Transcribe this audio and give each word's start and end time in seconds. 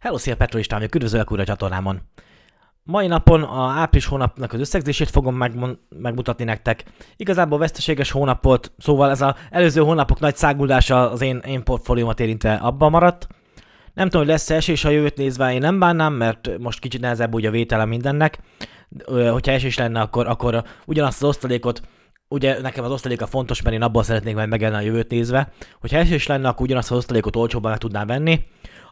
Hello, 0.00 0.18
szia 0.18 0.36
Petrolistám, 0.36 0.78
vagyok, 0.78 0.94
üdvözöllek 0.94 1.30
újra 1.30 1.42
a 1.42 1.46
csatornámon. 1.46 2.00
Mai 2.82 3.06
napon 3.06 3.42
a 3.42 3.70
április 3.70 4.06
hónapnak 4.06 4.52
az 4.52 4.60
összegzését 4.60 5.10
fogom 5.10 5.34
megmon- 5.34 5.78
megmutatni 5.88 6.44
nektek. 6.44 6.84
Igazából 7.16 7.58
veszteséges 7.58 8.10
hónap 8.10 8.42
volt, 8.44 8.72
szóval 8.78 9.10
ez 9.10 9.20
az 9.20 9.34
előző 9.50 9.80
hónapok 9.80 10.20
nagy 10.20 10.36
száguldása 10.36 11.10
az 11.10 11.20
én, 11.20 11.38
én 11.38 11.64
portfóliómat 11.64 12.20
érintve 12.20 12.54
abban 12.54 12.90
maradt. 12.90 13.26
Nem 13.94 14.08
tudom, 14.08 14.20
hogy 14.20 14.30
lesz 14.30 14.50
esés 14.50 14.84
a 14.84 14.90
jövőt 14.90 15.16
nézve, 15.16 15.52
én 15.52 15.60
nem 15.60 15.78
bánnám, 15.78 16.12
mert 16.12 16.58
most 16.58 16.78
kicsit 16.78 17.00
nehezebb 17.00 17.34
úgy 17.34 17.46
a 17.46 17.50
vétele 17.50 17.84
mindennek. 17.84 18.38
Hogyha 19.06 19.52
esés 19.52 19.76
lenne, 19.76 20.00
akkor, 20.00 20.26
akkor 20.26 20.64
ugyanazt 20.86 21.22
az 21.22 21.28
osztalékot 21.28 21.82
ugye 22.28 22.60
nekem 22.60 22.84
az 22.84 22.90
osztaléka 22.90 23.26
fontos, 23.26 23.62
mert 23.62 23.76
én 23.76 23.82
abból 23.82 24.02
szeretnék 24.02 24.34
majd 24.34 24.48
megelni 24.48 24.76
a 24.76 24.80
jövőt 24.80 25.10
nézve. 25.10 25.52
Hogyha 25.80 25.98
esés 25.98 26.26
lenne, 26.26 26.48
akkor 26.48 26.66
ugyanazt 26.66 26.90
az 26.90 26.96
osztalékot 26.96 27.36
olcsóbban 27.36 27.70
meg 27.70 27.80
tudnám 27.80 28.06
venni. 28.06 28.44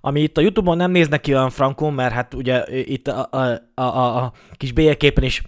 Ami 0.06 0.20
itt 0.20 0.36
a 0.36 0.40
Youtube-on 0.40 0.76
nem 0.76 0.90
néznek 0.90 1.20
ki 1.20 1.34
olyan 1.34 1.50
frankon, 1.50 1.92
mert 1.92 2.12
hát 2.12 2.34
ugye 2.34 2.64
itt 2.68 3.08
a, 3.08 3.28
a, 3.30 3.82
a, 3.82 4.16
a, 4.16 4.32
kis 4.52 4.72
bélyegképen 4.72 5.24
is 5.24 5.42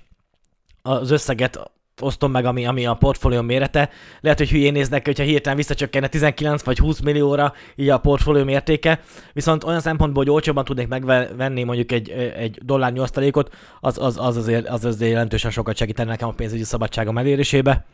az 0.83 1.11
összeget 1.11 1.71
osztom 2.01 2.31
meg, 2.31 2.45
ami, 2.45 2.67
ami 2.67 2.87
a 2.87 2.95
portfólió 2.95 3.41
mérete. 3.41 3.91
Lehet, 4.21 4.39
hogy 4.39 4.51
hülyén 4.51 4.73
néznek, 4.73 5.05
hogyha 5.05 5.25
hirtelen 5.25 5.57
visszacsökkenne 5.57 6.09
19 6.09 6.63
vagy 6.63 6.79
20 6.79 7.01
millióra 7.01 7.53
így 7.77 7.89
a 7.89 7.99
portfólió 7.99 8.45
mértéke, 8.45 9.01
viszont 9.33 9.65
olyan 9.65 9.81
szempontból, 9.81 10.25
hogy 10.25 10.33
olcsóban 10.33 10.65
tudnék 10.65 10.89
megvenni 10.89 11.63
mondjuk 11.63 11.93
egy, 11.93 12.11
egy 12.11 12.59
dollár 12.63 12.99
osztalékot, 12.99 13.55
az, 13.81 13.99
az, 13.99 14.19
az, 14.19 14.37
azért, 14.37 14.69
az 14.69 14.85
azért 14.85 15.11
jelentősen 15.11 15.51
sokat 15.51 15.77
segítene 15.77 16.11
nekem 16.11 16.29
a 16.29 16.33
pénzügyi 16.33 16.65
szabadságom 16.65 17.19
elérésébe, 17.19 17.87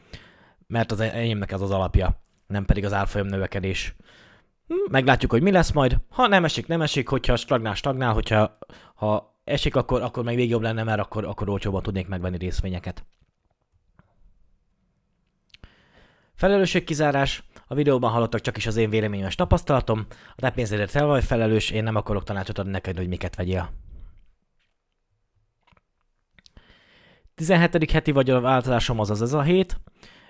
mert 0.66 0.92
az 0.92 1.00
enyémnek 1.00 1.52
ez 1.52 1.60
az 1.60 1.70
alapja, 1.70 2.20
nem 2.46 2.64
pedig 2.64 2.84
az 2.84 2.92
árfolyam 2.92 3.26
növekedés. 3.26 3.94
Hm, 4.66 4.90
Meglátjuk, 4.90 5.30
hogy 5.30 5.42
mi 5.42 5.50
lesz 5.50 5.72
majd. 5.72 5.96
Ha 6.08 6.26
nem 6.26 6.44
esik, 6.44 6.66
nem 6.66 6.82
esik, 6.82 7.08
hogyha 7.08 7.36
stagnál, 7.36 7.74
stagnál, 7.74 8.12
hogyha 8.12 8.58
ha 8.94 9.38
esik, 9.44 9.76
akkor, 9.76 10.02
akkor 10.02 10.24
még 10.24 10.48
jobb 10.48 10.62
lenne, 10.62 10.82
mert 10.82 11.00
akkor, 11.00 11.24
akkor 11.24 11.48
olcsóban 11.48 11.82
tudnék 11.82 12.08
megvenni 12.08 12.36
részvényeket. 12.36 13.04
Felelősségkizárás. 16.34 17.42
A 17.66 17.74
videóban 17.74 18.10
hallottak 18.10 18.40
csak 18.40 18.56
is 18.56 18.66
az 18.66 18.76
én 18.76 18.90
véleményes 18.90 19.34
tapasztalatom. 19.34 20.06
A 20.36 20.40
te 20.40 20.50
pénzedért 20.50 20.90
fel 20.90 21.06
vagy 21.06 21.24
felelős, 21.24 21.70
én 21.70 21.82
nem 21.82 21.96
akarok 21.96 22.24
tanácsot 22.24 22.58
adni 22.58 22.70
neked, 22.70 22.96
hogy 22.96 23.08
miket 23.08 23.36
vegyél. 23.36 23.70
17. 27.34 27.90
heti 27.90 28.10
vagy 28.10 28.30
a 28.30 28.40
változásom 28.40 29.00
az 29.00 29.10
az 29.10 29.22
ez 29.22 29.32
a 29.32 29.42
hét. 29.42 29.80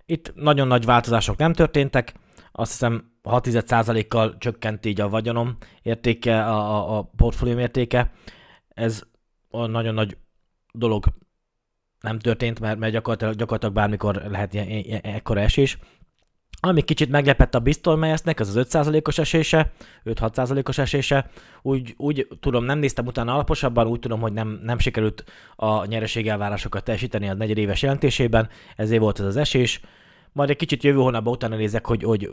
Itt 0.06 0.34
nagyon 0.34 0.66
nagy 0.66 0.84
változások 0.84 1.36
nem 1.36 1.52
történtek. 1.52 2.14
Azt 2.56 2.70
hiszem 2.70 3.12
6%-kal 3.24 4.38
csökkent 4.38 4.86
így 4.86 5.00
a 5.00 5.08
vagyonom 5.08 5.56
értéke, 5.82 6.44
a, 6.44 6.58
a, 6.58 6.98
a 6.98 7.10
portfólióm 7.16 7.58
értéke. 7.58 8.12
Ez 8.68 9.02
nagyon 9.50 9.94
nagy 9.94 10.16
dolog 10.72 11.06
nem 12.00 12.18
történt, 12.18 12.60
mert, 12.60 12.78
mert 12.78 12.92
gyakorlatilag, 12.92 13.34
gyakorlatilag 13.34 13.74
bármikor 13.74 14.14
lehet 14.14 14.54
ilyen, 14.54 14.68
ilyen, 14.68 15.00
ekkora 15.00 15.40
esés. 15.40 15.78
Ami 16.60 16.82
kicsit 16.82 17.10
meglepett 17.10 17.54
a 17.54 17.58
Bistolmeyesnek, 17.58 18.40
ez 18.40 18.56
az 18.56 18.66
5%-os 18.70 19.18
esése, 19.18 19.72
5-6%-os 20.04 20.78
esése. 20.78 21.30
Úgy, 21.62 21.94
úgy 21.96 22.28
tudom, 22.40 22.64
nem 22.64 22.78
néztem 22.78 23.06
utána 23.06 23.34
alaposabban, 23.34 23.86
úgy 23.86 24.00
tudom, 24.00 24.20
hogy 24.20 24.32
nem, 24.32 24.60
nem 24.62 24.78
sikerült 24.78 25.24
a 25.56 25.84
nyereségelvárásokat 25.84 26.84
teljesíteni 26.84 27.28
a 27.28 27.34
negyedéves 27.34 27.82
jelentésében, 27.82 28.48
ezért 28.76 29.00
volt 29.00 29.20
ez 29.20 29.26
az 29.26 29.36
esés. 29.36 29.80
Majd 30.34 30.50
egy 30.50 30.56
kicsit 30.56 30.82
jövő 30.82 30.98
hónapban 30.98 31.32
utána 31.32 31.56
nézek, 31.56 31.86
hogy, 31.86 32.02
hogy, 32.02 32.30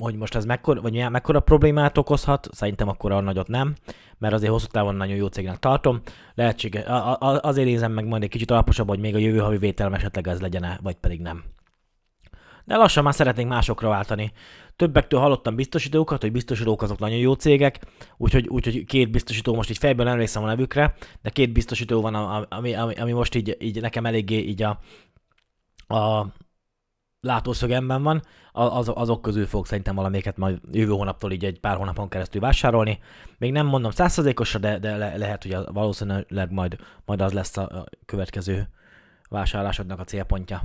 hogy 0.00 0.16
most 0.16 0.34
ez 0.34 0.44
mekkora, 0.44 0.80
vagy 0.80 0.92
milyen, 0.92 1.10
mekkora 1.10 1.40
problémát 1.40 1.98
okozhat. 1.98 2.48
Szerintem 2.52 2.88
akkor 2.88 3.12
a 3.12 3.20
nagyot 3.20 3.48
nem, 3.48 3.74
mert 4.18 4.34
azért 4.34 4.52
hosszú 4.52 4.66
távon 4.66 4.94
nagyon 4.94 5.16
jó 5.16 5.26
cégnek 5.26 5.58
tartom. 5.58 6.00
Lehetséges, 6.34 6.84
azért 7.18 7.66
nézem 7.66 7.92
meg 7.92 8.06
majd 8.06 8.22
egy 8.22 8.28
kicsit 8.28 8.50
alaposabban, 8.50 8.94
hogy 8.94 9.04
még 9.04 9.14
a 9.14 9.18
jövő 9.18 9.38
havi 9.38 9.56
vételem 9.56 9.94
esetleg 9.94 10.28
ez 10.28 10.40
legyen 10.40 10.78
vagy 10.82 10.94
pedig 10.94 11.20
nem. 11.20 11.44
De 12.64 12.76
lassan 12.76 13.04
már 13.04 13.14
szeretnénk 13.14 13.48
másokra 13.48 13.88
váltani. 13.88 14.32
Többektől 14.76 15.20
hallottam 15.20 15.54
biztosítókat, 15.54 16.20
hogy 16.20 16.32
biztosítók 16.32 16.82
azok 16.82 16.98
nagyon 16.98 17.18
jó 17.18 17.32
cégek, 17.32 17.80
úgyhogy, 18.16 18.48
úgyhogy 18.48 18.84
két 18.84 19.10
biztosító, 19.10 19.54
most 19.54 19.70
így 19.70 19.78
fejből 19.78 20.04
nem 20.04 20.14
emlékszem 20.14 20.42
a 20.42 20.46
nevükre, 20.46 20.94
de 21.22 21.30
két 21.30 21.52
biztosító 21.52 22.00
van, 22.00 22.14
ami, 22.14 22.74
ami, 22.74 22.94
ami 22.94 23.12
most 23.12 23.34
így, 23.34 23.56
így 23.60 23.80
nekem 23.80 24.06
eléggé 24.06 24.38
így 24.38 24.62
a, 24.62 24.78
a 25.94 26.26
látószögemben 27.20 28.02
van, 28.02 28.22
az, 28.52 28.90
azok 28.94 29.22
közül 29.22 29.46
fog 29.46 29.66
szerintem 29.66 29.94
valamelyiket 29.94 30.36
majd 30.36 30.58
jövő 30.72 30.90
hónaptól 30.90 31.32
így 31.32 31.44
egy 31.44 31.60
pár 31.60 31.76
hónapon 31.76 32.08
keresztül 32.08 32.40
vásárolni. 32.40 32.98
Még 33.38 33.52
nem 33.52 33.66
mondom 33.66 33.90
százszerzékosra, 33.90 34.58
de, 34.58 34.78
de 34.78 34.96
le, 34.96 35.16
lehet, 35.16 35.42
hogy 35.42 35.52
a, 35.52 35.72
valószínűleg 35.72 36.50
majd, 36.50 36.76
majd 37.04 37.20
az 37.20 37.32
lesz 37.32 37.56
a 37.56 37.84
következő 38.06 38.68
vásárlásodnak 39.28 40.00
a 40.00 40.04
célpontja. 40.04 40.62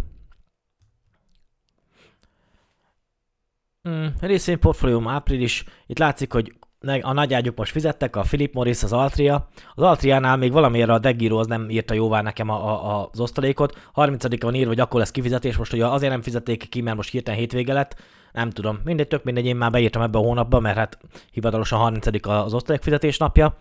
Mm, 3.90 4.06
részvényportfólióm 4.20 5.08
április. 5.08 5.64
Itt 5.86 5.98
látszik, 5.98 6.34
hogy 6.34 6.54
a 7.02 7.14
nagy 7.14 7.34
ágyuk 7.34 7.58
most 7.58 7.72
fizettek, 7.72 8.16
a 8.16 8.22
Philip 8.22 8.54
Morris, 8.54 8.84
az 8.84 8.94
Altria. 8.94 9.48
Az 9.76 9.84
Altriánál 9.84 10.38
még 10.38 10.52
valamiért 10.52 10.90
a 10.90 11.00
Degiro 11.00 11.38
az 11.38 11.48
nem 11.48 11.70
írta 11.70 11.94
jóvá 11.94 12.22
nekem 12.22 12.50
a, 12.50 12.90
a, 12.90 13.10
az 13.12 13.20
osztalékot. 13.20 13.78
30 13.94 14.42
van 14.42 14.56
írva, 14.56 14.68
hogy 14.68 14.80
akkor 14.80 15.00
lesz 15.00 15.12
kifizetés, 15.12 15.58
most 15.58 15.74
ugye 15.74 15.86
azért 15.86 16.12
nem 16.12 16.22
fizették 16.22 16.70
ki, 16.70 16.82
mert 16.82 16.96
most 16.96 17.12
hirtelen 17.12 17.40
hétvége 17.40 17.74
lett. 17.74 17.96
Nem 18.32 18.50
tudom, 18.50 18.80
mindegy, 18.84 19.08
tök 19.08 19.24
mindegy, 19.24 19.46
én 19.46 19.56
már 19.56 19.72
beírtam 19.72 20.02
ebbe 20.02 20.18
a 20.18 20.22
hónapba, 20.22 20.60
mert 20.60 20.78
hát 20.78 20.98
hivatalosan 21.32 21.80
30 21.80 22.28
az 22.28 22.54
osztalék 22.54 22.82
fizetés 22.82 23.18
napja. 23.18 23.58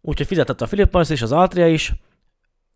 Úgyhogy 0.00 0.26
fizetett 0.26 0.60
a 0.60 0.66
Philip 0.66 0.92
Morris 0.92 1.10
és 1.10 1.22
az 1.22 1.32
Altria 1.32 1.68
is. 1.68 1.92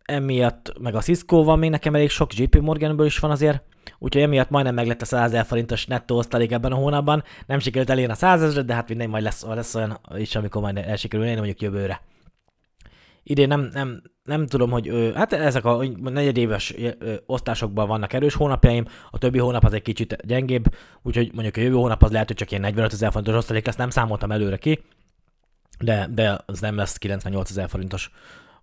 Emiatt 0.07 0.73
meg 0.79 0.95
a 0.95 1.01
Cisco 1.01 1.43
van 1.43 1.59
még 1.59 1.69
nekem 1.69 1.95
elég 1.95 2.09
sok, 2.09 2.33
JP 2.33 2.59
Morganből 2.59 3.05
is 3.05 3.19
van 3.19 3.31
azért 3.31 3.61
úgyhogy 3.99 4.21
emiatt 4.21 4.49
majdnem 4.49 4.73
meg 4.73 4.87
lett 4.87 5.01
a 5.01 5.05
100 5.05 5.31
ezer 5.31 5.45
forintos 5.45 5.85
nettó 5.85 6.17
osztalék 6.17 6.51
ebben 6.51 6.71
a 6.71 6.75
hónapban. 6.75 7.23
Nem 7.45 7.59
sikerült 7.59 7.89
elérni 7.89 8.11
a 8.11 8.15
100 8.15 8.41
ezeret, 8.41 8.65
de 8.65 8.73
hát 8.73 8.89
mindegy, 8.89 9.07
majd 9.07 9.23
lesz, 9.23 9.45
lesz 9.45 9.75
olyan 9.75 9.99
is, 10.17 10.35
amikor 10.35 10.61
majd 10.61 10.77
el 10.77 10.95
sikerül 10.95 11.25
élni, 11.25 11.37
mondjuk 11.37 11.61
jövőre. 11.61 12.01
Idén 13.23 13.47
nem, 13.47 13.69
nem, 13.73 14.01
nem 14.23 14.47
tudom, 14.47 14.69
hogy 14.69 15.11
hát 15.15 15.33
ezek 15.33 15.65
a 15.65 15.83
negyedéves 16.03 16.73
osztásokban 17.25 17.87
vannak 17.87 18.13
erős 18.13 18.33
hónapjaim, 18.33 18.85
a 19.11 19.17
többi 19.17 19.37
hónap 19.37 19.63
az 19.63 19.73
egy 19.73 19.81
kicsit 19.81 20.17
gyengébb, 20.25 20.65
úgyhogy 21.01 21.31
mondjuk 21.33 21.57
a 21.57 21.59
jövő 21.59 21.75
hónap 21.75 22.03
az 22.03 22.11
lehet, 22.11 22.27
hogy 22.27 22.35
csak 22.35 22.49
ilyen 22.49 22.61
45 22.61 22.93
ezer 22.93 23.11
forintos 23.11 23.35
osztalék 23.35 23.65
lesz, 23.65 23.75
nem 23.75 23.89
számoltam 23.89 24.31
előre 24.31 24.57
ki, 24.57 24.83
de, 25.79 26.07
de 26.13 26.39
az 26.45 26.59
nem 26.59 26.75
lesz 26.75 26.97
98 26.97 27.49
ezer 27.49 27.69
forintos 27.69 28.11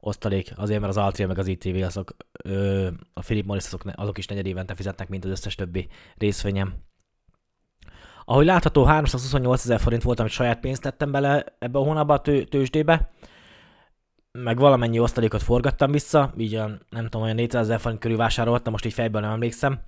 osztalék, 0.06 0.52
azért 0.56 0.80
mert 0.80 0.96
az 0.96 1.02
Altria 1.02 1.26
meg 1.26 1.38
az 1.38 1.46
ITV 1.46 1.82
azok, 1.82 2.16
ö, 2.44 2.88
a 3.12 3.20
Philip 3.20 3.46
Morris 3.46 3.64
azok, 3.64 3.82
azok 3.94 4.18
is 4.18 4.26
negyed 4.26 4.46
évente 4.46 4.74
fizetnek, 4.74 5.08
mint 5.08 5.24
az 5.24 5.30
összes 5.30 5.54
többi 5.54 5.88
részvényem. 6.16 6.74
Ahogy 8.24 8.44
látható, 8.44 8.84
328 8.84 9.64
ezer 9.64 9.80
forint 9.80 10.02
volt, 10.02 10.20
amit 10.20 10.32
saját 10.32 10.60
pénzt 10.60 10.82
tettem 10.82 11.10
bele 11.10 11.44
ebbe 11.58 11.78
a 11.78 11.82
hónapba 11.82 12.14
a 12.14 12.20
tő, 12.20 12.44
tőzsdébe, 12.44 13.10
meg 14.32 14.58
valamennyi 14.58 14.98
osztalékot 14.98 15.42
forgattam 15.42 15.90
vissza, 15.90 16.32
így 16.36 16.54
a, 16.54 16.70
nem 16.88 17.04
tudom, 17.04 17.22
olyan 17.22 17.34
400 17.34 17.62
ezer 17.62 17.80
forint 17.80 18.00
körül 18.00 18.16
vásároltam, 18.16 18.72
most 18.72 18.84
így 18.84 18.92
fejből 18.92 19.20
nem 19.20 19.30
emlékszem, 19.30 19.80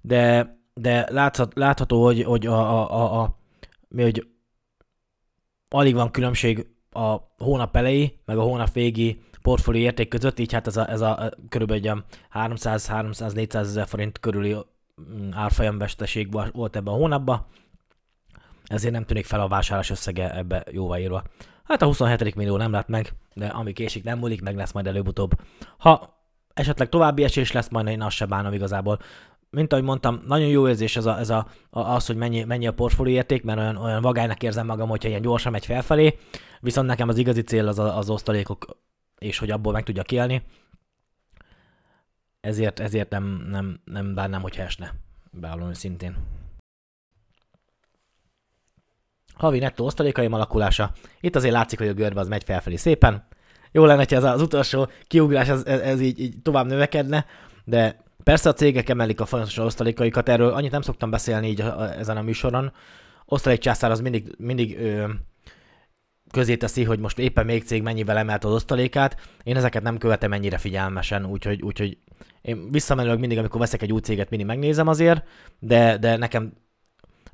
de, 0.00 0.56
de 0.74 1.06
láthat, 1.10 1.54
látható, 1.54 2.04
hogy, 2.04 2.22
hogy 2.22 2.46
a, 2.46 2.80
a, 2.80 2.90
a, 2.90 3.22
a 3.22 3.38
mi, 3.88 4.02
hogy 4.02 4.26
alig 5.68 5.94
van 5.94 6.10
különbség 6.10 6.66
a 6.90 7.16
hónap 7.38 7.76
elejé, 7.76 8.20
meg 8.24 8.38
a 8.38 8.42
hónap 8.42 8.72
végi 8.72 9.22
portfólió 9.44 9.82
érték 9.82 10.08
között, 10.08 10.38
így 10.38 10.52
hát 10.52 10.66
ez 10.66 10.76
a, 10.76 10.90
ez 10.90 11.00
a 11.00 11.32
körülbelül 11.48 12.04
300-300-400 12.34 13.54
ezer 13.54 13.86
forint 13.86 14.20
körüli 14.20 14.56
mm, 15.00 15.30
árfolyam 15.32 15.78
veszteség 15.78 16.32
volt 16.52 16.76
ebben 16.76 16.94
a 16.94 16.96
hónapban, 16.96 17.46
ezért 18.64 18.92
nem 18.92 19.04
tűnik 19.04 19.24
fel 19.24 19.40
a 19.40 19.48
vásárlás 19.48 19.90
összege 19.90 20.36
ebbe 20.36 20.64
jóváírva. 20.70 21.22
Hát 21.64 21.82
a 21.82 21.86
27. 21.86 22.34
millió 22.34 22.56
nem 22.56 22.72
lett 22.72 22.88
meg, 22.88 23.12
de 23.34 23.46
ami 23.46 23.72
késik 23.72 24.04
nem 24.04 24.18
múlik, 24.18 24.42
meg 24.42 24.56
lesz 24.56 24.72
majd 24.72 24.86
előbb-utóbb. 24.86 25.32
Ha 25.78 26.18
esetleg 26.54 26.88
további 26.88 27.24
esés 27.24 27.52
lesz, 27.52 27.68
majd 27.68 27.86
én 27.86 28.02
azt 28.02 28.16
se 28.16 28.26
bánom 28.26 28.52
igazából. 28.52 28.98
Mint 29.50 29.72
ahogy 29.72 29.84
mondtam, 29.84 30.22
nagyon 30.26 30.48
jó 30.48 30.68
érzés 30.68 30.96
ez, 30.96 31.06
a, 31.06 31.18
ez 31.18 31.30
a, 31.30 31.46
az, 31.70 32.06
hogy 32.06 32.16
mennyi, 32.16 32.44
mennyi 32.44 32.66
a 32.66 32.72
portfólió 32.72 33.14
érték, 33.14 33.42
mert 33.42 33.58
olyan, 33.58 33.76
olyan 33.76 34.02
vagálynak 34.02 34.42
érzem 34.42 34.66
magam, 34.66 34.88
hogyha 34.88 35.08
ilyen 35.08 35.22
gyorsan 35.22 35.52
megy 35.52 35.66
felfelé, 35.66 36.18
viszont 36.60 36.86
nekem 36.86 37.08
az 37.08 37.18
igazi 37.18 37.42
cél 37.42 37.68
az 37.68 37.78
az 37.78 38.10
osztalékok 38.10 38.82
és 39.18 39.38
hogy 39.38 39.50
abból 39.50 39.72
meg 39.72 39.82
tudja 39.82 40.02
élni. 40.10 40.42
Ezért, 42.40 42.80
ezért 42.80 43.10
nem, 43.10 43.46
nem, 43.50 43.80
nem 43.84 44.14
bánnám, 44.14 44.40
hogyha 44.42 44.62
esne. 44.62 44.94
Beállom 45.30 45.72
szintén. 45.72 46.16
Havi 49.34 49.58
nettó 49.58 49.84
osztalékaim 49.84 50.32
alakulása. 50.32 50.92
Itt 51.20 51.36
azért 51.36 51.54
látszik, 51.54 51.78
hogy 51.78 51.88
a 51.88 51.94
görbe 51.94 52.20
az 52.20 52.28
megy 52.28 52.44
felfelé 52.44 52.76
szépen. 52.76 53.26
Jó 53.72 53.84
lenne, 53.84 54.04
ha 54.08 54.16
ez 54.16 54.24
az 54.24 54.42
utolsó 54.42 54.88
kiugrás 55.06 55.48
ez, 55.48 55.64
ez, 55.64 56.00
így, 56.00 56.20
így 56.20 56.42
tovább 56.42 56.66
növekedne, 56.66 57.26
de 57.64 58.02
persze 58.22 58.48
a 58.48 58.52
cégek 58.52 58.88
emelik 58.88 59.20
a 59.20 59.26
folyamatosan 59.26 59.66
osztalékaikat, 59.66 60.28
erről 60.28 60.52
annyit 60.52 60.70
nem 60.70 60.82
szoktam 60.82 61.10
beszélni 61.10 61.48
így 61.48 61.60
a, 61.60 61.80
a, 61.80 61.98
ezen 61.98 62.16
a 62.16 62.22
műsoron. 62.22 62.72
Osztalékcsászár 63.24 63.90
az 63.90 64.00
mindig, 64.00 64.34
mindig 64.38 64.78
ö, 64.78 65.10
közé 66.34 66.56
teszi, 66.56 66.84
hogy 66.84 66.98
most 66.98 67.18
éppen 67.18 67.44
még 67.44 67.64
cég 67.64 67.82
mennyivel 67.82 68.16
emelt 68.16 68.44
az 68.44 68.52
osztalékát. 68.52 69.16
Én 69.42 69.56
ezeket 69.56 69.82
nem 69.82 69.98
követem 69.98 70.32
ennyire 70.32 70.58
figyelmesen, 70.58 71.26
úgyhogy, 71.26 71.62
úgyhogy 71.62 71.98
én 72.42 72.70
visszamenőleg 72.70 73.18
mindig, 73.18 73.38
amikor 73.38 73.60
veszek 73.60 73.82
egy 73.82 73.92
új 73.92 74.00
céget, 74.00 74.30
mindig 74.30 74.48
megnézem 74.48 74.88
azért, 74.88 75.24
de, 75.58 75.98
de 75.98 76.16
nekem 76.16 76.52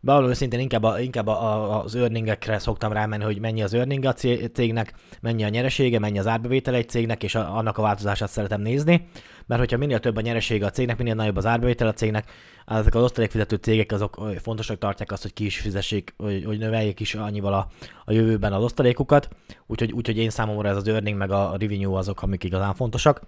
Bevallom 0.02 0.30
őszintén 0.30 0.60
inkább, 0.60 0.82
a, 0.82 1.00
inkább 1.00 1.26
a, 1.26 1.42
a, 1.42 1.82
az 1.82 1.94
earningekre 1.94 2.58
szoktam 2.58 2.92
rámenni, 2.92 3.24
hogy 3.24 3.40
mennyi 3.40 3.62
az 3.62 3.74
earning 3.74 4.04
a 4.04 4.12
cégnek, 4.52 4.94
mennyi 5.20 5.44
a 5.44 5.48
nyeresége, 5.48 5.98
mennyi 5.98 6.18
az 6.18 6.26
árbevétel 6.26 6.74
egy 6.74 6.88
cégnek, 6.88 7.22
és 7.22 7.34
a, 7.34 7.56
annak 7.56 7.78
a 7.78 7.82
változását 7.82 8.28
szeretem 8.28 8.60
nézni, 8.60 9.08
mert 9.46 9.60
hogyha 9.60 9.76
minél 9.76 10.00
több 10.00 10.16
a 10.16 10.20
nyeresége 10.20 10.66
a 10.66 10.70
cégnek, 10.70 10.98
minél 10.98 11.14
nagyobb 11.14 11.36
az 11.36 11.46
árbevétel 11.46 11.88
a 11.88 11.92
cégnek, 11.92 12.30
ezek 12.66 12.94
az 12.94 13.02
osztalékfizető 13.02 13.56
cégek 13.56 13.92
azok 13.92 14.30
fontosak 14.42 14.78
tartják 14.78 15.12
azt, 15.12 15.22
hogy 15.22 15.32
ki 15.32 15.44
is 15.44 15.58
fizessék, 15.60 16.14
hogy, 16.16 16.44
hogy 16.44 16.58
növeljék 16.58 17.00
is 17.00 17.14
annyival 17.14 17.52
a, 17.52 17.68
a 18.04 18.12
jövőben 18.12 18.52
az 18.52 18.62
osztalékukat, 18.62 19.28
úgyhogy, 19.66 19.92
úgyhogy 19.92 20.16
én 20.16 20.30
számomra 20.30 20.68
ez 20.68 20.76
az 20.76 20.88
earning 20.88 21.18
meg 21.18 21.30
a 21.30 21.56
revenue 21.58 21.98
azok, 21.98 22.22
amik 22.22 22.44
igazán 22.44 22.74
fontosak. 22.74 23.20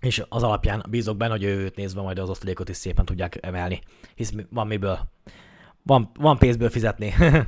És 0.00 0.22
az 0.28 0.42
alapján 0.42 0.84
bízok 0.88 1.16
benne, 1.16 1.32
hogy 1.32 1.42
jövőt 1.42 1.76
nézve 1.76 2.00
majd 2.00 2.18
az 2.18 2.28
osztalékot 2.28 2.68
is 2.68 2.76
szépen 2.76 3.04
tudják 3.04 3.38
emelni, 3.40 3.80
hisz 4.14 4.32
van 4.50 4.66
miből 4.66 4.98
van, 5.88 6.10
van 6.18 6.38
pénzből 6.38 6.70
fizetni. 6.70 7.14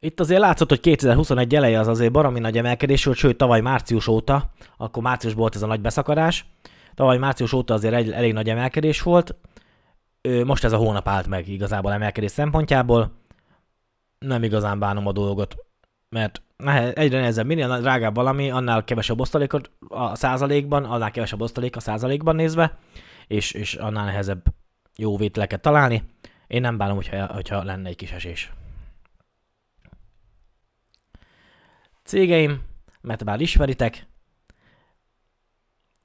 Itt 0.00 0.20
azért 0.20 0.40
látszott, 0.40 0.68
hogy 0.68 0.80
2021 0.80 1.54
eleje 1.54 1.78
az 1.78 1.88
azért 1.88 2.12
baromi 2.12 2.38
nagy 2.38 2.58
emelkedés 2.58 3.04
volt, 3.04 3.16
sőt 3.16 3.36
tavaly 3.36 3.60
március 3.60 4.06
óta, 4.06 4.50
akkor 4.76 5.02
március 5.02 5.34
volt 5.34 5.54
ez 5.54 5.62
a 5.62 5.66
nagy 5.66 5.80
beszakadás, 5.80 6.46
tavaly 6.94 7.18
március 7.18 7.52
óta 7.52 7.74
azért 7.74 7.94
egy, 7.94 8.10
elég 8.10 8.32
nagy 8.32 8.48
emelkedés 8.48 9.02
volt, 9.02 9.34
most 10.44 10.64
ez 10.64 10.72
a 10.72 10.76
hónap 10.76 11.08
állt 11.08 11.26
meg 11.26 11.48
igazából 11.48 11.92
emelkedés 11.92 12.30
szempontjából, 12.30 13.12
nem 14.18 14.42
igazán 14.42 14.78
bánom 14.78 15.06
a 15.06 15.12
dolgot, 15.12 15.56
mert 16.08 16.42
egyre 16.94 17.18
nehezebb, 17.18 17.46
minél 17.46 17.80
drágább 17.80 18.14
valami, 18.14 18.50
annál 18.50 18.84
kevesebb 18.84 19.20
osztalékot 19.20 19.70
a 19.88 20.14
százalékban, 20.14 20.84
annál 20.84 21.10
kevesebb 21.10 21.40
osztalék 21.40 21.76
a 21.76 21.80
százalékban 21.80 22.36
nézve, 22.36 22.78
és, 23.28 23.52
és 23.52 23.74
annál 23.74 24.04
nehezebb 24.04 24.44
jó 24.96 25.16
vételeket 25.16 25.60
találni. 25.60 26.02
Én 26.46 26.60
nem 26.60 26.76
bánom, 26.76 26.96
hogyha, 26.96 27.32
hogyha 27.32 27.62
lenne 27.62 27.88
egy 27.88 27.96
kis 27.96 28.12
esés. 28.12 28.52
Cégeim, 32.04 32.62
mert 33.00 33.24
már 33.24 33.40
ismeritek. 33.40 34.06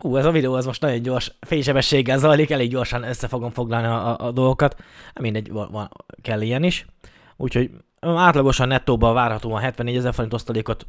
Ú, 0.03 0.17
ez 0.17 0.25
a 0.25 0.31
videó 0.31 0.53
az 0.53 0.65
most 0.65 0.81
nagyon 0.81 1.01
gyors, 1.01 1.31
fénysebességgel 1.39 2.17
zajlik, 2.17 2.49
elég 2.49 2.69
gyorsan 2.69 3.03
össze 3.03 3.27
fogom 3.27 3.51
foglalni 3.51 3.87
a, 3.87 4.07
a, 4.07 4.25
a 4.25 4.31
dolgokat. 4.31 4.83
Mindegy, 5.19 5.51
van, 5.51 5.71
van, 5.71 5.89
kell 6.21 6.41
ilyen 6.41 6.63
is. 6.63 6.85
Úgyhogy 7.37 7.71
átlagosan 7.99 8.67
nettóban 8.67 9.13
várhatóan 9.13 9.61
74 9.61 9.95
ezer 9.95 10.13
forint 10.13 10.33
osztalékot 10.33 10.85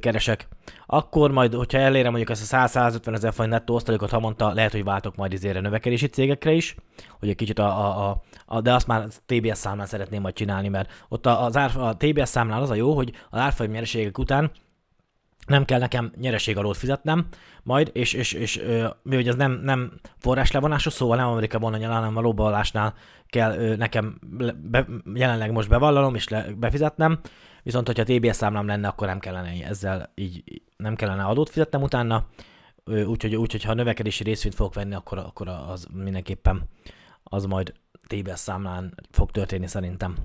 keresek. 0.00 0.48
Akkor 0.86 1.30
majd, 1.30 1.54
hogyha 1.54 1.78
elérem 1.78 2.10
mondjuk 2.10 2.30
ezt 2.30 2.52
a 2.52 2.68
100-150 2.68 3.14
ezer 3.14 3.32
forint 3.32 3.54
nettó 3.54 3.74
osztalékot 3.74 4.10
havonta, 4.10 4.52
lehet, 4.52 4.72
hogy 4.72 4.84
váltok 4.84 5.16
majd 5.16 5.32
izére 5.32 5.60
növekedési 5.60 6.06
cégekre 6.06 6.52
is, 6.52 6.74
hogy 7.18 7.28
egy 7.28 7.36
kicsit 7.36 7.58
a, 7.58 7.66
a, 7.66 8.08
a, 8.08 8.22
a 8.46 8.60
de 8.60 8.74
azt 8.74 8.86
már 8.86 9.06
TBS 9.26 9.58
számlán 9.58 9.86
szeretném 9.86 10.20
majd 10.20 10.34
csinálni, 10.34 10.68
mert 10.68 10.92
ott 11.08 11.26
az 11.26 11.56
ár, 11.56 11.76
a 11.76 11.96
TBS 11.96 12.28
számlán 12.28 12.62
az 12.62 12.70
a 12.70 12.74
jó, 12.74 12.94
hogy 12.94 13.12
az 13.30 13.38
árfolyam 13.38 13.72
nyereségek 13.72 14.18
után 14.18 14.50
nem 15.46 15.64
kell 15.64 15.78
nekem 15.78 16.12
nyereség 16.20 16.56
alól 16.56 16.74
fizetnem, 16.74 17.26
majd, 17.62 17.90
és, 17.92 18.12
és, 18.12 18.32
és 18.32 18.62
mi, 19.02 19.14
hogy 19.14 19.28
ez 19.28 19.34
nem, 19.34 19.60
nem 19.62 19.92
forráslevonásos, 20.18 20.92
szóval 20.92 21.16
nem 21.16 21.26
Amerika 21.26 21.58
vonanya, 21.58 21.92
hanem 21.92 22.16
a 22.16 22.20
lóballásnál 22.20 22.94
kell 23.26 23.76
nekem 23.76 24.18
be, 24.56 24.86
jelenleg 25.14 25.52
most 25.52 25.68
bevallom 25.68 26.14
és 26.14 26.28
le, 26.28 26.46
befizetnem, 26.56 27.18
viszont 27.66 27.86
hogyha 27.86 28.04
TBS 28.04 28.36
számlám 28.36 28.66
lenne, 28.66 28.88
akkor 28.88 29.06
nem 29.06 29.18
kellene 29.18 29.66
ezzel 29.66 30.12
így, 30.14 30.62
nem 30.76 30.94
kellene 30.94 31.24
adót 31.24 31.50
fizetnem 31.50 31.82
utána, 31.82 32.26
úgyhogy, 32.84 33.34
úgy, 33.34 33.62
ha 33.62 33.74
növekedési 33.74 34.22
részvényt 34.22 34.54
fogok 34.54 34.74
venni, 34.74 34.94
akkor, 34.94 35.18
akkor 35.18 35.48
az 35.48 35.86
mindenképpen 35.92 36.68
az 37.22 37.44
majd 37.44 37.72
TBS 38.06 38.38
számlán 38.38 38.94
fog 39.10 39.30
történni 39.30 39.66
szerintem. 39.66 40.16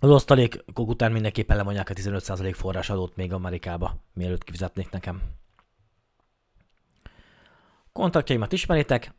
Az 0.00 0.10
osztalékok 0.10 0.88
után 0.88 1.12
mindenképpen 1.12 1.56
lemondják 1.56 1.90
a 1.90 1.94
15% 1.94 2.52
forrás 2.54 2.90
adót 2.90 3.16
még 3.16 3.32
Amerikába, 3.32 3.96
mielőtt 4.14 4.44
kifizetnék 4.44 4.90
nekem. 4.90 5.22
Kontaktjaimat 7.92 8.52
ismeritek. 8.52 9.14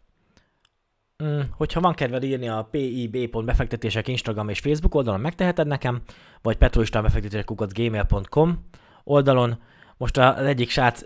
Hmm, 1.23 1.44
hogyha 1.51 1.79
van 1.79 1.94
kedved 1.94 2.23
írni 2.23 2.50
a 2.50 2.67
pib.befektetések 2.71 4.07
Instagram 4.07 4.50
és 4.50 4.59
Facebook 4.59 4.95
oldalon, 4.95 5.19
megteheted 5.19 5.67
nekem, 5.67 6.01
vagy 6.41 6.57
petroistanbefektetések.gmail.com 6.57 8.65
oldalon. 9.03 9.62
Most 9.97 10.17
az 10.17 10.45
egyik 10.45 10.69
srác 10.69 11.01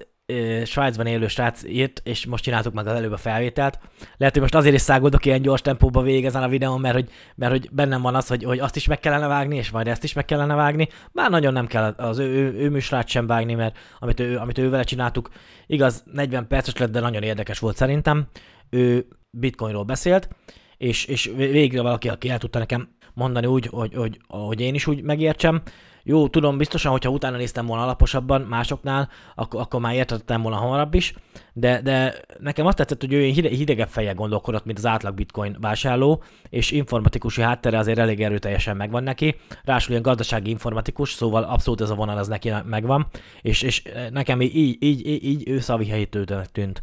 Svájcban 0.65 1.05
élő 1.05 1.27
srác 1.27 1.63
írt, 1.63 2.01
és 2.03 2.25
most 2.25 2.43
csináltuk 2.43 2.73
meg 2.73 2.87
az 2.87 2.95
előbb 2.95 3.11
a 3.11 3.17
felvételt. 3.17 3.79
Lehet, 4.17 4.33
hogy 4.33 4.41
most 4.41 4.55
azért 4.55 4.75
is 4.75 4.81
száguldok 4.81 5.25
ilyen 5.25 5.41
gyors 5.41 5.61
tempóba 5.61 6.01
végig 6.01 6.25
ezen 6.25 6.43
a 6.43 6.47
videón, 6.47 6.79
mert 6.79 6.93
hogy, 6.93 7.09
mert 7.35 7.51
hogy 7.51 7.69
bennem 7.71 8.01
van 8.01 8.15
az, 8.15 8.27
hogy, 8.27 8.43
hogy 8.43 8.59
azt 8.59 8.75
is 8.75 8.87
meg 8.87 8.99
kellene 8.99 9.27
vágni, 9.27 9.55
és 9.55 9.69
majd 9.69 9.87
ezt 9.87 10.03
is 10.03 10.13
meg 10.13 10.25
kellene 10.25 10.55
vágni. 10.55 10.87
Bár 11.11 11.29
nagyon 11.29 11.53
nem 11.53 11.67
kell 11.67 11.93
az 11.97 12.17
ő, 12.17 12.25
ő, 12.25 12.53
ő 12.53 12.69
műsorát 12.69 13.07
sem 13.07 13.27
vágni, 13.27 13.53
mert 13.53 13.77
amit, 13.99 14.19
ő, 14.19 14.37
amit 14.37 14.57
ő 14.57 14.69
vele 14.69 14.83
csináltuk, 14.83 15.29
igaz, 15.67 16.03
40 16.13 16.47
perces 16.47 16.77
lett, 16.77 16.91
de 16.91 16.99
nagyon 16.99 17.23
érdekes 17.23 17.59
volt 17.59 17.75
szerintem. 17.75 18.27
Ő 18.69 19.07
bitcoinról 19.29 19.83
beszélt, 19.83 20.29
és, 20.77 21.05
és 21.05 21.31
végre 21.35 21.81
valaki, 21.81 22.09
aki 22.09 22.29
el 22.29 22.37
tudta 22.37 22.59
nekem 22.59 22.89
mondani 23.13 23.45
úgy, 23.45 23.65
hogy, 23.65 23.93
hogy, 23.93 24.19
hogy 24.27 24.61
én 24.61 24.73
is 24.73 24.87
úgy 24.87 25.01
megértsem, 25.01 25.61
jó, 26.03 26.27
tudom, 26.27 26.57
biztosan, 26.57 26.91
hogyha 26.91 27.09
utána 27.09 27.37
néztem 27.37 27.65
volna 27.65 27.83
alaposabban 27.83 28.41
másoknál, 28.41 29.09
akkor, 29.35 29.61
akkor 29.61 29.79
már 29.79 29.93
értettem 29.93 30.41
volna 30.41 30.57
hamarabb 30.57 30.93
is, 30.93 31.13
de, 31.53 31.81
de 31.81 32.13
nekem 32.39 32.65
azt 32.65 32.77
tetszett, 32.77 33.01
hogy 33.01 33.13
ő 33.13 33.23
hide, 33.23 33.49
hidegebb 33.49 33.87
fejjel 33.87 34.15
gondolkodott, 34.15 34.65
mint 34.65 34.77
az 34.77 34.85
átlag 34.85 35.13
bitcoin 35.13 35.57
vásárló, 35.61 36.23
és 36.49 36.71
informatikusi 36.71 37.41
háttere 37.41 37.77
azért 37.77 37.99
elég 37.99 38.21
erőteljesen 38.21 38.77
megvan 38.77 39.03
neki, 39.03 39.35
ráadásul 39.63 39.91
ilyen 39.91 40.03
gazdasági 40.03 40.49
informatikus, 40.49 41.11
szóval 41.11 41.43
abszolút 41.43 41.81
ez 41.81 41.89
a 41.89 41.95
vonal 41.95 42.17
az 42.17 42.27
neki 42.27 42.51
megvan, 42.65 43.07
és, 43.41 43.61
és 43.61 43.83
nekem 44.09 44.41
így, 44.41 44.55
így, 44.55 44.83
így, 44.83 45.23
így 45.23 45.49
ő 45.49 45.61
helyítőnek 45.89 46.51
tűnt. 46.51 46.81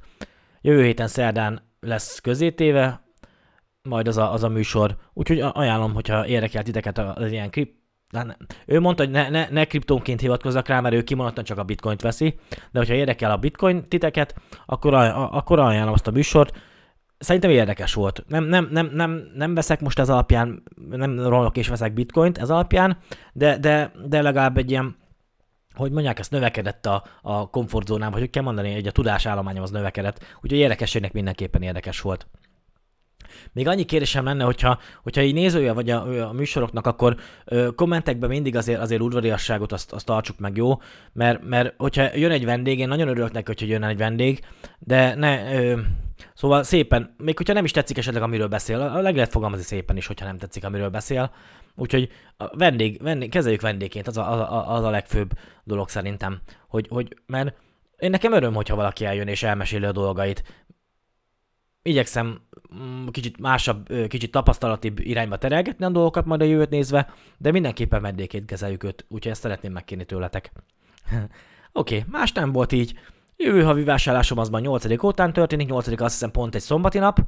Jövő 0.61 0.85
héten 0.85 1.09
szerdán 1.09 1.63
lesz 1.81 2.21
közétéve, 2.21 3.05
majd 3.83 4.09
az 4.09 4.17
a, 4.17 4.33
az 4.33 4.43
a 4.43 4.49
műsor, 4.49 4.97
úgyhogy 5.13 5.41
ajánlom, 5.41 5.95
hogyha 5.95 6.27
érdekel 6.27 6.63
titeket 6.63 6.99
az 6.99 7.33
ilyen 7.33 7.51
krip, 7.51 7.75
nem. 8.11 8.37
Ő 8.67 8.81
mondta, 8.81 9.03
hogy 9.03 9.13
ne, 9.13 9.29
ne, 9.29 9.49
ne 9.51 9.65
kriptónként 9.65 10.21
hivatkozzak 10.21 10.69
rá, 10.69 10.81
mert 10.81 10.95
ő 10.95 11.03
kimondottan 11.03 11.45
csak 11.45 11.59
a 11.59 11.65
bitcoint 11.65 12.03
veszi, 12.03 12.39
de 12.49 12.79
hogyha 12.79 12.95
érdekel 12.95 13.31
a 13.31 13.37
bitcoin 13.37 13.89
titeket, 13.89 14.35
akkor, 14.67 14.95
akkor 15.31 15.59
ajánlom 15.59 15.93
azt 15.93 16.07
a 16.07 16.11
műsort. 16.11 16.57
Szerintem 17.19 17.51
érdekes 17.51 17.95
volt. 17.95 18.25
Nem, 18.29 18.45
nem, 18.45 18.69
nem, 18.71 18.91
nem, 18.93 19.31
nem 19.35 19.55
veszek 19.55 19.81
most 19.81 19.99
ez 19.99 20.09
alapján, 20.09 20.63
nem 20.91 21.21
rolok 21.21 21.57
és 21.57 21.69
veszek 21.69 21.93
bitcoint 21.93 22.39
ez 22.39 22.51
alapján, 22.51 22.99
de, 23.33 23.59
de, 23.59 23.93
de 24.07 24.23
legalább 24.23 24.57
egy 24.57 24.71
ilyen 24.71 24.97
hogy 25.75 25.93
mondják, 25.93 26.19
ezt 26.19 26.31
növekedett 26.31 26.87
a, 26.87 27.05
a 27.23 27.51
komfortzónám, 27.51 28.11
vagy 28.11 28.21
hogy 28.21 28.31
kell 28.31 28.43
mondani, 28.43 28.75
hogy 28.75 28.87
a 28.87 28.91
tudásállományom 28.91 29.63
az 29.63 29.71
növekedett. 29.71 30.25
Úgyhogy 30.35 30.59
érdekességnek 30.59 31.13
mindenképpen 31.13 31.63
érdekes 31.63 32.01
volt. 32.01 32.27
Még 33.53 33.69
annyi 33.69 33.85
kérdésem 33.85 34.25
lenne, 34.25 34.45
hogyha, 34.45 34.79
hogyha 35.03 35.23
így 35.23 35.35
nézője 35.35 35.73
vagy 35.73 35.91
a, 35.91 36.29
a 36.29 36.33
műsoroknak, 36.33 36.87
akkor 36.87 37.17
ö, 37.45 37.69
kommentekben 37.75 38.29
mindig 38.29 38.57
azért, 38.57 38.81
azért 38.81 39.01
udvariasságot 39.01 39.73
azt, 39.73 39.93
azt 39.93 40.07
tartsuk 40.07 40.39
meg, 40.39 40.57
jó? 40.57 40.81
Mert, 41.13 41.45
mert 41.45 41.75
hogyha 41.77 42.17
jön 42.17 42.31
egy 42.31 42.45
vendég, 42.45 42.79
én 42.79 42.89
nagyon 42.89 43.09
örülök 43.09 43.33
neki, 43.33 43.47
hogyha 43.47 43.67
jön 43.67 43.83
egy 43.83 43.97
vendég, 43.97 44.41
de 44.79 45.15
ne, 45.15 45.55
ö, 45.55 45.81
szóval 46.35 46.63
szépen, 46.63 47.15
még 47.19 47.37
hogyha 47.37 47.55
nem 47.55 47.65
is 47.65 47.71
tetszik 47.71 47.99
esetleg, 47.99 48.23
amiről 48.23 48.49
beszél, 48.49 48.81
a 48.81 49.01
leg 49.01 49.15
lehet 49.15 49.31
fogalmazni 49.31 49.65
szépen 49.65 49.97
is, 49.97 50.07
hogyha 50.07 50.27
nem 50.27 50.39
tetszik, 50.39 50.65
amiről 50.65 50.89
beszél. 50.89 51.31
Úgyhogy 51.77 52.09
a 52.37 52.57
vendég, 52.57 53.03
vendég, 53.03 53.31
kezeljük 53.31 53.61
vendégként, 53.61 54.07
az 54.07 54.17
a, 54.17 54.33
az, 54.33 54.41
a, 54.41 54.75
az 54.75 54.85
a 54.85 54.91
legfőbb 54.91 55.31
dolog 55.65 55.89
szerintem, 55.89 56.41
hogy, 56.69 56.87
hogy 56.89 57.17
mert 57.27 57.55
én 57.99 58.11
nekem 58.11 58.33
öröm, 58.33 58.55
hogyha 58.55 58.77
valaki 58.77 59.05
eljön 59.05 59.29
és 59.29 59.43
elmeséli 59.43 59.85
a 59.85 59.93
dolgait 59.93 60.43
igyekszem 61.87 62.41
mm, 62.75 63.07
kicsit 63.07 63.41
másabb, 63.41 64.09
kicsit 64.09 64.31
tapasztalatibb 64.31 64.99
irányba 64.99 65.39
terelgetni 65.39 65.85
a 65.85 65.91
dolgokat 65.91 66.25
majd 66.25 66.41
a 66.41 66.45
jövőt 66.45 66.71
nézve, 66.71 67.13
de 67.39 67.51
mindenképpen 67.51 68.03
vendégként 68.03 68.47
kezeljük 68.47 68.85
őt, 68.85 69.05
úgyhogy 69.09 69.33
ezt 69.33 69.41
szeretném 69.41 69.73
megkérni 69.73 70.05
tőletek. 70.05 70.53
Oké, 71.73 71.97
okay, 71.99 72.05
más 72.11 72.33
nem 72.33 72.53
volt 72.53 72.73
így. 72.73 72.99
Jövő 73.37 73.63
havi 73.63 73.85
vásárlásom 73.85 74.39
azban 74.39 74.61
8. 74.61 75.03
ótán 75.03 75.33
történik, 75.33 75.69
8. 75.69 75.87
azt 75.87 76.13
hiszem 76.13 76.31
pont 76.31 76.55
egy 76.55 76.61
szombati 76.61 76.99
nap. 76.99 77.21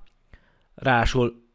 Rásul 0.74 1.47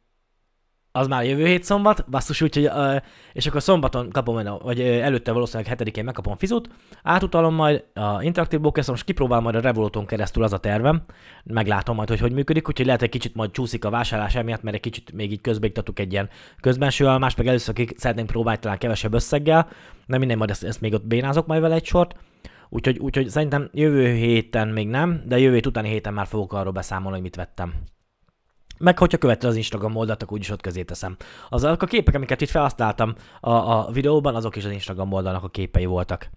az 0.95 1.07
már 1.07 1.25
jövő 1.25 1.45
hét 1.45 1.63
szombat, 1.63 2.09
basszus, 2.09 2.41
úgyhogy, 2.41 2.65
uh, 2.65 2.95
és 3.33 3.47
akkor 3.47 3.61
szombaton 3.61 4.09
kapom, 4.09 4.35
a- 4.35 4.57
vagy 4.57 4.79
uh, 4.79 4.85
előtte 4.85 5.31
valószínűleg 5.31 5.67
hetedikén 5.67 6.03
megkapom 6.03 6.37
fizut, 6.37 6.69
átutalom 7.03 7.53
majd 7.53 7.83
a 7.93 8.23
interaktív 8.23 8.59
bókesz, 8.61 8.87
most 8.87 9.03
kipróbálom 9.03 9.43
majd 9.43 9.55
a 9.55 9.59
Revoluton 9.59 10.05
keresztül 10.05 10.43
az 10.43 10.53
a 10.53 10.57
tervem, 10.57 11.03
meglátom 11.43 11.95
majd, 11.95 12.09
hogy 12.09 12.19
hogy 12.19 12.31
működik, 12.31 12.67
úgyhogy 12.67 12.85
lehet, 12.85 13.01
hogy 13.01 13.09
kicsit 13.09 13.35
majd 13.35 13.51
csúszik 13.51 13.85
a 13.85 13.89
vásárlás 13.89 14.35
emiatt, 14.35 14.61
mert 14.61 14.75
egy 14.75 14.81
kicsit 14.81 15.11
még 15.13 15.31
így 15.31 15.41
közbeiktatuk 15.41 15.99
egy 15.99 16.11
ilyen 16.11 16.29
közbenső 16.61 17.07
állomást, 17.07 17.37
meg 17.37 17.47
először 17.47 17.73
ki 17.73 17.87
szeretnénk 17.97 18.27
próbálni 18.27 18.59
talán 18.59 18.77
kevesebb 18.77 19.13
összeggel, 19.13 19.67
de 20.07 20.17
minden 20.17 20.37
majd 20.37 20.49
ezt, 20.49 20.63
ezt 20.63 20.81
még 20.81 20.93
ott 20.93 21.05
bénázok 21.05 21.47
majd 21.47 21.61
vele 21.61 21.75
egy 21.75 21.85
sort, 21.85 22.15
úgyhogy, 22.69 22.99
úgyhogy 22.99 23.29
szerintem 23.29 23.69
jövő 23.71 24.13
héten 24.13 24.67
még 24.67 24.87
nem, 24.87 25.23
de 25.25 25.39
jövő 25.39 25.53
hét 25.53 25.65
utáni 25.65 25.89
héten 25.89 26.13
már 26.13 26.27
fogok 26.27 26.53
arról 26.53 26.71
beszámolni, 26.71 27.13
hogy 27.13 27.23
mit 27.23 27.35
vettem. 27.35 27.73
Meg 28.77 28.97
hogyha 28.97 29.17
követed 29.17 29.49
az 29.49 29.55
Instagram 29.55 29.95
oldalt, 29.95 30.23
akkor 30.23 30.37
úgyis 30.37 30.49
ott 30.49 30.61
közé 30.61 30.83
teszem. 30.83 31.15
Azok 31.49 31.81
a 31.81 31.85
képek, 31.85 32.15
amiket 32.15 32.41
itt 32.41 32.49
felhasználtam 32.49 33.15
a, 33.39 33.51
a 33.51 33.91
videóban, 33.91 34.35
azok 34.35 34.55
is 34.55 34.65
az 34.65 34.71
Instagram 34.71 35.11
oldalnak 35.11 35.43
a 35.43 35.49
képei 35.49 35.85
voltak. 35.85 36.29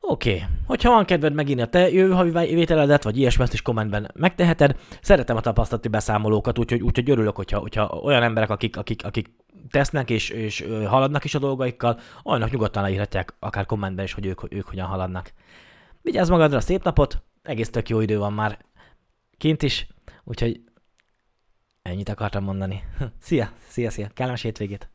Oké, 0.00 0.34
okay. 0.34 0.46
hogyha 0.66 0.90
van 0.90 1.04
kedved 1.04 1.34
megírni 1.34 1.62
a 1.62 1.66
te 1.66 1.90
jövő 1.90 2.12
havi 2.12 2.54
vételedet, 2.54 3.02
vagy 3.02 3.18
ilyesmi, 3.18 3.42
ezt 3.42 3.52
is 3.52 3.62
kommentben 3.62 4.10
megteheted. 4.14 4.76
Szeretem 5.00 5.36
a 5.36 5.40
tapasztalati 5.40 5.88
beszámolókat, 5.88 6.58
úgyhogy, 6.58 6.80
úgyhogy 6.80 7.10
örülök, 7.10 7.36
hogyha, 7.36 7.58
hogyha 7.58 7.84
olyan 7.86 8.22
emberek, 8.22 8.50
akik, 8.50 8.76
akik, 8.76 9.04
akik 9.04 9.30
tesznek 9.70 10.10
és, 10.10 10.28
és 10.28 10.66
haladnak 10.86 11.24
is 11.24 11.34
a 11.34 11.38
dolgaikkal, 11.38 11.98
olyanok 12.24 12.50
nyugodtan 12.50 12.82
leírhatják 12.82 13.34
akár 13.38 13.66
kommentben 13.66 14.04
is, 14.04 14.12
hogy 14.12 14.26
ők, 14.26 14.52
ők 14.52 14.68
hogyan 14.68 14.86
haladnak. 14.86 15.32
Vigyázz 16.02 16.30
magadra, 16.30 16.60
szép 16.60 16.82
napot, 16.82 17.22
egész 17.42 17.70
tök 17.70 17.88
jó 17.88 18.00
idő 18.00 18.18
van 18.18 18.32
már 18.32 18.58
kint 19.36 19.62
is, 19.62 19.86
úgyhogy 20.24 20.60
ennyit 21.82 22.08
akartam 22.08 22.44
mondani. 22.44 22.84
Szia, 23.18 23.52
szia, 23.68 23.90
szia, 23.90 24.08
kellemes 24.14 24.42
hétvégét! 24.42 24.90